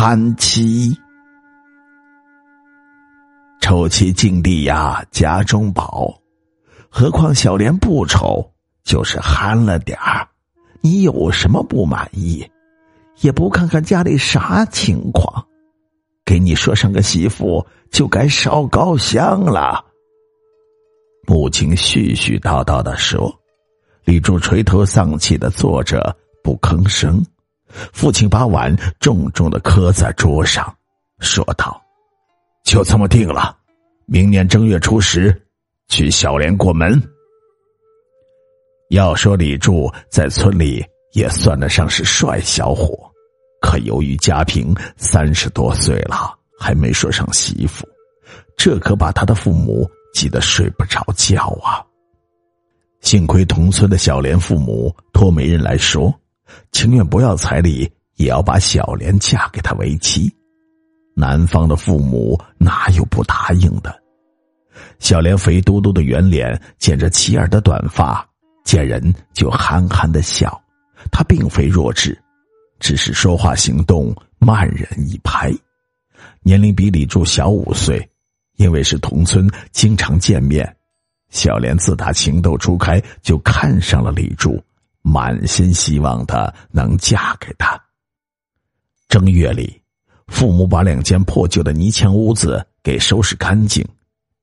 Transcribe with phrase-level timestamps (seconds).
[0.00, 0.96] 憨妻。
[3.60, 6.16] 丑妻净地呀，家中宝。
[6.88, 8.48] 何况小莲不丑，
[8.84, 10.24] 就是憨了点儿。
[10.82, 12.48] 你有什么不满意？
[13.22, 15.44] 也不看看家里啥情况，
[16.24, 19.84] 给你说上个媳妇就该烧高香了。
[21.26, 23.36] 母亲絮絮叨叨的说，
[24.04, 27.20] 李柱垂头丧气的坐着不吭声。
[27.92, 30.74] 父亲把碗重重的磕在桌上，
[31.20, 31.80] 说道
[32.64, 33.56] ：“就这么定了，
[34.06, 35.34] 明年正月初十
[35.88, 37.00] 去小莲过门。”
[38.90, 42.98] 要说李柱在村里也算得上是帅小伙，
[43.60, 47.86] 可由于家贫，三十多岁了还没说上媳妇，
[48.56, 51.84] 这可把他的父母急得睡不着觉啊。
[53.02, 56.12] 幸亏同村的小莲父母托媒人来说，
[56.72, 60.32] 情愿不要彩礼，也要把小莲嫁给他为妻。
[61.14, 63.94] 男方的父母哪有不答应的？
[65.00, 68.24] 小莲肥嘟嘟的圆脸，剪着齐耳的短发。
[68.64, 70.60] 见人就憨憨的笑，
[71.10, 72.16] 她并非弱智，
[72.78, 75.50] 只是说话行动慢人一拍。
[76.42, 78.06] 年龄比李柱小五岁，
[78.56, 80.76] 因为是同村，经常见面。
[81.30, 84.62] 小莲自打情窦初开，就看上了李柱，
[85.02, 87.80] 满心希望她能嫁给他。
[89.08, 89.80] 正月里，
[90.26, 93.86] 父母把两间破旧的泥墙屋子给收拾干净，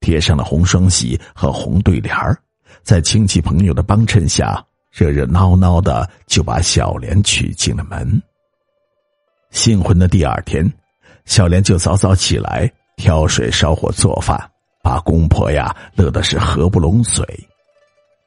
[0.00, 2.36] 贴上了红双喜和红对联儿。
[2.82, 8.20] 在亲戚朋友的帮衬下，热热闹闹的就把小莲娶进了门。
[9.50, 10.68] 新婚的第二天，
[11.24, 14.38] 小莲就早早起来挑水烧火做饭，
[14.82, 17.24] 把公婆呀乐的是合不拢嘴。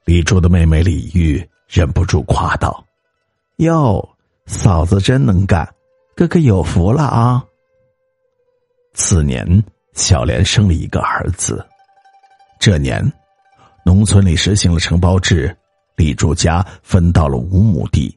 [0.05, 2.83] 李柱的妹妹李玉忍不住夸道
[3.57, 4.09] ：“哟，
[4.47, 5.67] 嫂子真能干，
[6.15, 7.45] 哥哥有福了啊！”
[8.95, 11.63] 次年，小莲生了一个儿子。
[12.59, 13.13] 这年。
[13.85, 15.55] 农村里实行了承包制，
[15.95, 18.15] 李柱家分到了五亩地，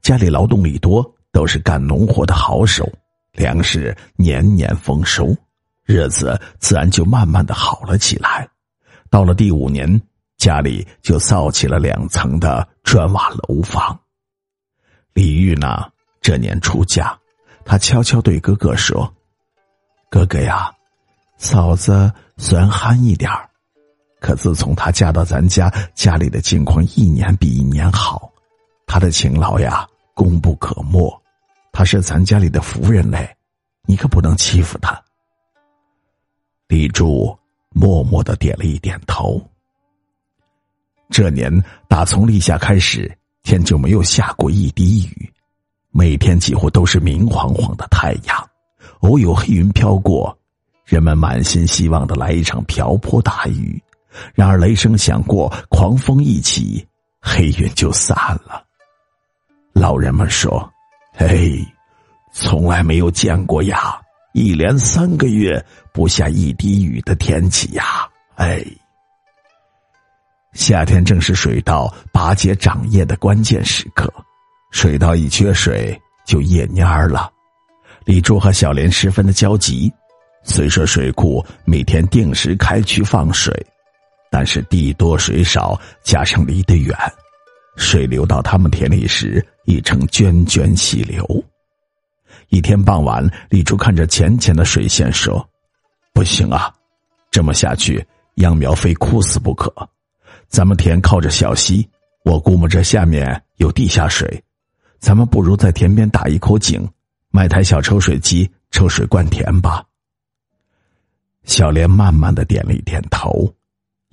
[0.00, 2.90] 家里劳动力多，都是干农活的好手，
[3.32, 5.36] 粮食年年丰收，
[5.84, 8.48] 日子自然就慢慢的好了起来。
[9.10, 10.00] 到了第五年，
[10.42, 13.96] 家里就造起了两层的砖瓦楼房。
[15.12, 15.88] 李玉呢，
[16.20, 17.16] 这年出嫁，
[17.64, 19.08] 他悄悄对哥哥说
[20.10, 20.68] ：“哥哥呀，
[21.36, 23.30] 嫂子虽然憨一点。”
[24.18, 28.28] 可自从她嫁到咱家，家里的境况一年比一年好，
[28.84, 31.22] 她的勤劳呀，功不可没。
[31.70, 33.32] 她是咱家里的夫人嘞，
[33.86, 35.00] 你可不能欺负她。
[36.66, 37.38] 李柱
[37.70, 39.40] 默默的点了一点头。
[41.12, 41.52] 这年
[41.88, 45.30] 打从立夏开始，天就没有下过一滴雨，
[45.90, 48.50] 每天几乎都是明晃晃的太阳，
[49.00, 50.34] 偶有黑云飘过，
[50.86, 53.80] 人们满心希望的来一场瓢泼大雨。
[54.34, 56.86] 然而雷声响过，狂风一起，
[57.20, 58.64] 黑云就散了。
[59.74, 60.66] 老人们说
[61.12, 61.62] ：“嘿，
[62.32, 64.00] 从来没有见过呀，
[64.32, 65.62] 一连三个月
[65.92, 68.64] 不下一滴雨的天气呀！”哎，
[70.52, 74.12] 夏天正是水稻拔节长叶的关键时刻，
[74.70, 77.30] 水稻一缺水就叶蔫儿了。
[78.04, 79.92] 李柱和小莲十分的焦急，
[80.44, 83.54] 虽说水库每天定时开渠放水。
[84.30, 86.96] 但是地多水少，加上离得远，
[87.76, 91.22] 水流到他们田里时已成涓涓细流。
[92.48, 95.46] 一天傍晚，李柱看着浅浅的水线说
[96.14, 96.72] ：“不行啊，
[97.30, 98.02] 这么下去，
[98.36, 99.70] 秧苗非枯死不可。
[100.52, 101.88] 咱们田靠着小溪，
[102.26, 104.44] 我估摸着下面有地下水，
[105.00, 106.86] 咱们不如在田边打一口井，
[107.30, 109.82] 买台小抽水机抽水灌田吧。”
[111.44, 113.50] 小莲慢慢的点了一点头。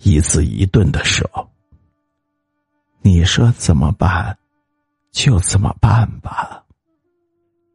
[0.02, 1.30] 一字一顿的说
[3.04, 4.36] ：“你说怎么办，
[5.12, 6.64] 就怎么办吧。”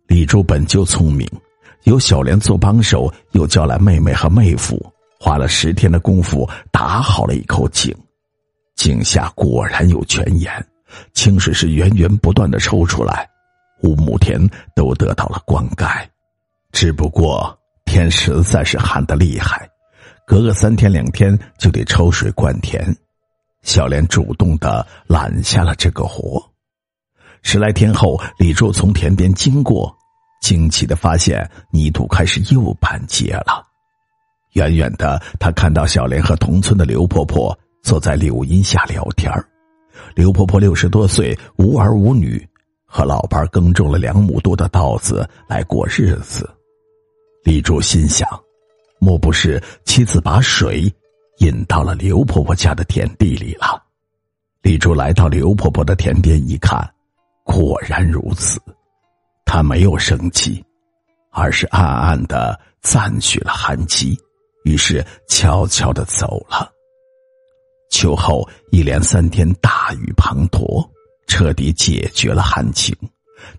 [0.09, 1.31] 李柱本就聪明，
[1.83, 4.83] 有小莲做帮手，又叫来妹妹和妹夫，
[5.21, 7.95] 花了十天的功夫打好了一口井。
[8.77, 10.53] 井下果然有泉眼，
[11.13, 13.29] 清水是源源不断的抽出来，
[13.83, 14.39] 五亩田
[14.75, 15.87] 都得到了灌溉。
[16.73, 19.69] 只不过天实在是旱得厉害。
[20.27, 22.85] 隔个三天两天就得抽水灌田，
[23.63, 26.43] 小莲主动的揽下了这个活。
[27.43, 29.95] 十来天后，李柱从田边经过，
[30.41, 33.63] 惊奇的发现泥土开始又板结了。
[34.55, 39.31] 远远的，他看到小莲和同村的刘婆婆坐在柳荫下聊天
[40.17, 42.43] 刘婆婆六十多岁，无儿无女，
[42.87, 46.49] 和老伴耕种了两亩多的稻子来过日子。
[47.45, 48.27] 李柱心想，
[48.99, 50.91] 莫不是妻子把水
[51.39, 53.83] 引到了刘婆婆家的田地里了？
[54.63, 56.91] 李柱来到刘婆婆的田边一看，
[57.45, 58.59] 果然如此。
[59.45, 60.65] 他没有生气，
[61.31, 64.19] 而是暗暗的赞许了韩琦，
[64.65, 66.71] 于是悄悄的走了。
[67.95, 70.85] 秋后一连三天大雨滂沱，
[71.29, 72.93] 彻底解决了旱情，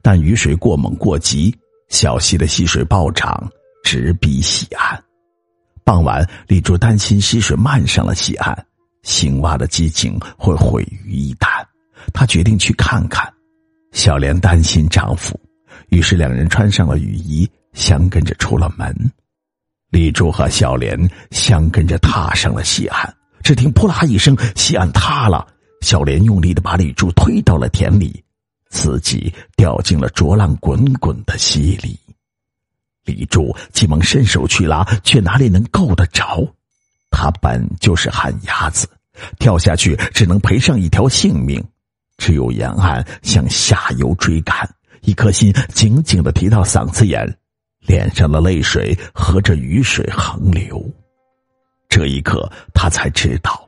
[0.01, 1.55] 但雨水过猛过急，
[1.87, 3.49] 小溪的溪水暴涨，
[3.81, 5.01] 直逼西岸。
[5.85, 8.65] 傍晚，李柱担心溪水漫上了西岸，
[9.03, 11.47] 青蛙的激情会毁于一旦。
[12.13, 13.33] 他决定去看看。
[13.93, 15.39] 小莲担心丈夫。
[15.87, 18.93] 于是两人穿上了雨衣，相跟着出了门。
[19.91, 20.99] 李柱和小莲
[21.31, 23.15] 相跟着踏上了西岸。
[23.45, 25.45] 只听“扑啦”一声，西岸塌了。
[25.81, 28.23] 小莲用力的把李柱推到了田里，
[28.71, 31.95] 自己掉进了浊浪滚滚的溪里。
[33.03, 36.43] 李柱急忙伸手去拉，却哪里能够得着？
[37.11, 38.89] 他本就是旱鸭子，
[39.37, 41.63] 跳下去只能赔上一条性命。
[42.17, 44.67] 只有沿岸向下游追赶。
[45.01, 47.37] 一颗心紧紧的提到嗓子眼，
[47.81, 50.83] 脸上的泪水和着雨水横流。
[51.89, 53.67] 这一刻，他才知道，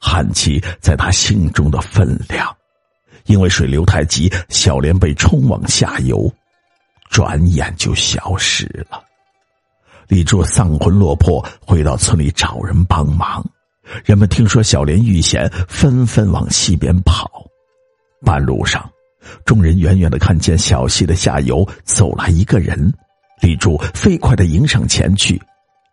[0.00, 2.54] 韩琦在他心中的分量。
[3.26, 6.32] 因为水流太急，小莲被冲往下游，
[7.10, 9.02] 转眼就消失了。
[10.08, 13.44] 李柱丧魂落魄，回到村里找人帮忙。
[14.04, 17.30] 人们听说小莲遇险，纷纷往西边跑。
[18.24, 18.90] 半路上。
[19.44, 22.92] 众人远远的看见小溪的下游走来一个人，
[23.42, 25.40] 李柱飞快的迎上前去，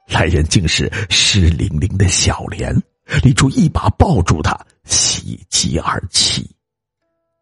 [0.08, 2.76] 来人竟是湿淋淋的小莲。
[3.24, 6.50] 李柱一把抱住他，喜极而泣。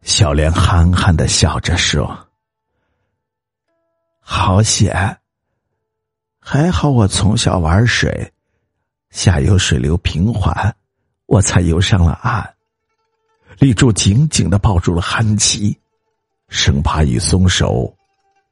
[0.04, 2.16] 小莲憨憨的笑着说
[4.22, 5.18] ：“好险，
[6.40, 8.32] 还好我从小玩水，
[9.10, 10.76] 下游水流平缓，
[11.26, 12.48] 我才游上了岸。”
[13.58, 15.76] 李柱紧紧的抱住了韩琦，
[16.50, 17.92] 生怕一松手，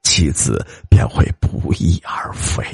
[0.02, 2.66] 妻子便会不翼而飞。